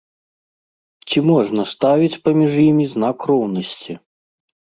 [1.07, 3.93] Ці можна ставіць паміж імі знак роўнасці?